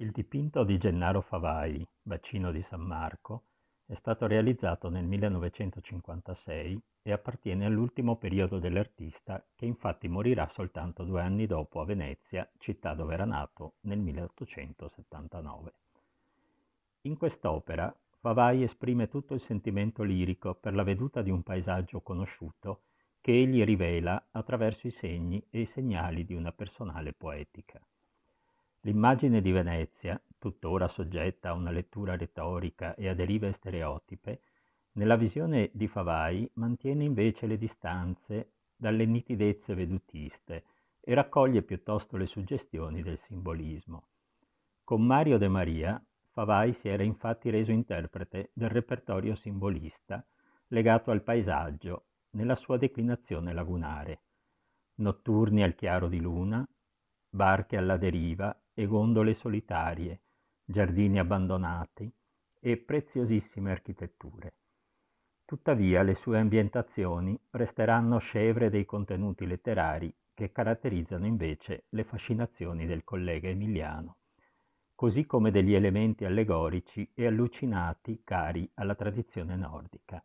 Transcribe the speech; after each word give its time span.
Il 0.00 0.12
dipinto 0.12 0.64
di 0.64 0.78
Gennaro 0.78 1.20
Favai, 1.20 1.86
Bacino 2.00 2.50
di 2.52 2.62
San 2.62 2.80
Marco, 2.80 3.42
è 3.84 3.92
stato 3.92 4.26
realizzato 4.26 4.88
nel 4.88 5.04
1956 5.04 6.80
e 7.02 7.12
appartiene 7.12 7.66
all'ultimo 7.66 8.16
periodo 8.16 8.58
dell'artista 8.58 9.44
che 9.54 9.66
infatti 9.66 10.08
morirà 10.08 10.48
soltanto 10.48 11.04
due 11.04 11.20
anni 11.20 11.44
dopo 11.44 11.82
a 11.82 11.84
Venezia, 11.84 12.50
città 12.56 12.94
dove 12.94 13.12
era 13.12 13.26
nato, 13.26 13.74
nel 13.80 13.98
1879. 13.98 15.72
In 17.02 17.18
quest'opera 17.18 17.94
Favai 18.20 18.62
esprime 18.62 19.06
tutto 19.06 19.34
il 19.34 19.42
sentimento 19.42 20.02
lirico 20.02 20.54
per 20.54 20.74
la 20.74 20.82
veduta 20.82 21.20
di 21.20 21.30
un 21.30 21.42
paesaggio 21.42 22.00
conosciuto 22.00 22.84
che 23.20 23.32
egli 23.32 23.62
rivela 23.64 24.28
attraverso 24.30 24.86
i 24.86 24.92
segni 24.92 25.44
e 25.50 25.60
i 25.60 25.66
segnali 25.66 26.24
di 26.24 26.32
una 26.32 26.52
personale 26.52 27.12
poetica. 27.12 27.78
L'immagine 28.82 29.42
di 29.42 29.52
Venezia, 29.52 30.18
tuttora 30.38 30.88
soggetta 30.88 31.50
a 31.50 31.52
una 31.52 31.70
lettura 31.70 32.16
retorica 32.16 32.94
e 32.94 33.08
a 33.08 33.14
derive 33.14 33.52
stereotipe, 33.52 34.40
nella 34.92 35.16
visione 35.16 35.70
di 35.74 35.86
Favai 35.86 36.50
mantiene 36.54 37.04
invece 37.04 37.46
le 37.46 37.58
distanze 37.58 38.52
dalle 38.74 39.04
nitidezze 39.04 39.74
vedutiste 39.74 40.64
e 40.98 41.12
raccoglie 41.12 41.62
piuttosto 41.62 42.16
le 42.16 42.24
suggestioni 42.24 43.02
del 43.02 43.18
simbolismo. 43.18 44.08
Con 44.82 45.04
Mario 45.04 45.36
De 45.36 45.48
Maria, 45.48 46.02
Favai 46.30 46.72
si 46.72 46.88
era 46.88 47.02
infatti 47.02 47.50
reso 47.50 47.72
interprete 47.72 48.50
del 48.54 48.70
repertorio 48.70 49.34
simbolista 49.34 50.26
legato 50.68 51.10
al 51.10 51.22
paesaggio 51.22 52.06
nella 52.30 52.54
sua 52.54 52.78
declinazione 52.78 53.52
lagunare. 53.52 54.22
Notturni 54.96 55.62
al 55.62 55.74
chiaro 55.74 56.08
di 56.08 56.20
luna, 56.20 56.66
barche 57.28 57.76
alla 57.76 57.96
deriva 57.96 58.58
e 58.80 58.86
gondole 58.86 59.34
solitarie, 59.34 60.20
giardini 60.64 61.18
abbandonati 61.18 62.10
e 62.58 62.78
preziosissime 62.78 63.70
architetture. 63.70 64.54
Tuttavia 65.44 66.00
le 66.00 66.14
sue 66.14 66.38
ambientazioni 66.38 67.38
resteranno 67.50 68.16
scevre 68.16 68.70
dei 68.70 68.86
contenuti 68.86 69.46
letterari 69.46 70.10
che 70.32 70.50
caratterizzano 70.50 71.26
invece 71.26 71.84
le 71.90 72.04
fascinazioni 72.04 72.86
del 72.86 73.04
collega 73.04 73.50
emiliano, 73.50 74.16
così 74.94 75.26
come 75.26 75.50
degli 75.50 75.74
elementi 75.74 76.24
allegorici 76.24 77.06
e 77.12 77.26
allucinati 77.26 78.22
cari 78.24 78.66
alla 78.76 78.94
tradizione 78.94 79.56
nordica. 79.56 80.24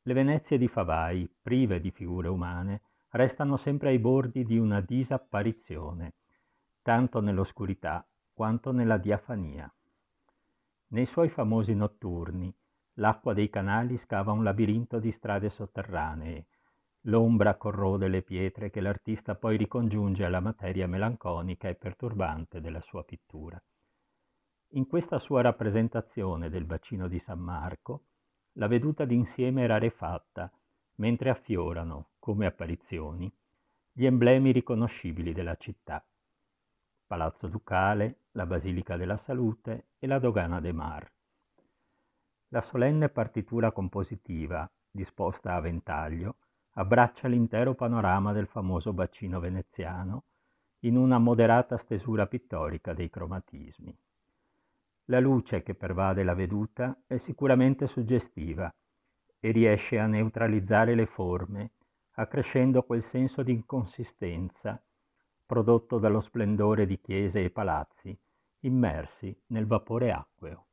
Le 0.00 0.14
Venezie 0.14 0.56
di 0.56 0.68
Favai, 0.68 1.28
prive 1.42 1.80
di 1.80 1.90
figure 1.90 2.28
umane, 2.28 2.80
restano 3.10 3.58
sempre 3.58 3.90
ai 3.90 3.98
bordi 3.98 4.42
di 4.42 4.56
una 4.56 4.80
disapparizione, 4.80 6.14
tanto 6.86 7.20
nell'oscurità 7.20 8.06
quanto 8.32 8.70
nella 8.70 8.96
diafania. 8.96 9.68
Nei 10.90 11.04
suoi 11.04 11.28
famosi 11.28 11.74
notturni, 11.74 12.54
l'acqua 12.98 13.34
dei 13.34 13.50
canali 13.50 13.96
scava 13.96 14.30
un 14.30 14.44
labirinto 14.44 15.00
di 15.00 15.10
strade 15.10 15.50
sotterranee, 15.50 16.46
l'ombra 17.06 17.56
corrode 17.56 18.06
le 18.06 18.22
pietre 18.22 18.70
che 18.70 18.80
l'artista 18.80 19.34
poi 19.34 19.56
ricongiunge 19.56 20.24
alla 20.24 20.38
materia 20.38 20.86
melanconica 20.86 21.68
e 21.68 21.74
perturbante 21.74 22.60
della 22.60 22.80
sua 22.80 23.02
pittura. 23.02 23.60
In 24.74 24.86
questa 24.86 25.18
sua 25.18 25.40
rappresentazione 25.40 26.48
del 26.50 26.66
bacino 26.66 27.08
di 27.08 27.18
San 27.18 27.40
Marco, 27.40 28.04
la 28.58 28.68
veduta 28.68 29.04
d'insieme 29.04 29.64
è 29.64 29.66
rarefatta, 29.66 30.48
mentre 30.98 31.30
affiorano, 31.30 32.10
come 32.20 32.46
apparizioni, 32.46 33.28
gli 33.90 34.06
emblemi 34.06 34.52
riconoscibili 34.52 35.32
della 35.32 35.56
città. 35.56 36.06
Palazzo 37.06 37.46
Ducale, 37.46 38.22
la 38.32 38.46
Basilica 38.46 38.96
della 38.96 39.16
Salute 39.16 39.90
e 39.96 40.08
la 40.08 40.18
Dogana 40.18 40.58
de 40.58 40.72
Mar. 40.72 41.08
La 42.48 42.60
solenne 42.60 43.08
partitura 43.10 43.70
compositiva, 43.70 44.68
disposta 44.90 45.54
a 45.54 45.60
ventaglio, 45.60 46.38
abbraccia 46.72 47.28
l'intero 47.28 47.74
panorama 47.74 48.32
del 48.32 48.48
famoso 48.48 48.92
bacino 48.92 49.38
veneziano 49.38 50.24
in 50.80 50.96
una 50.96 51.18
moderata 51.18 51.76
stesura 51.76 52.26
pittorica 52.26 52.92
dei 52.92 53.08
cromatismi. 53.08 53.96
La 55.04 55.20
luce 55.20 55.62
che 55.62 55.76
pervade 55.76 56.24
la 56.24 56.34
veduta 56.34 57.02
è 57.06 57.18
sicuramente 57.18 57.86
suggestiva 57.86 58.68
e 59.38 59.50
riesce 59.52 60.00
a 60.00 60.06
neutralizzare 60.06 60.96
le 60.96 61.06
forme, 61.06 61.70
accrescendo 62.14 62.82
quel 62.82 63.02
senso 63.02 63.44
di 63.44 63.52
inconsistenza 63.52 64.82
prodotto 65.46 65.98
dallo 65.98 66.20
splendore 66.20 66.86
di 66.86 67.00
chiese 67.00 67.44
e 67.44 67.50
palazzi 67.50 68.18
immersi 68.60 69.34
nel 69.46 69.66
vapore 69.66 70.10
acqueo. 70.10 70.65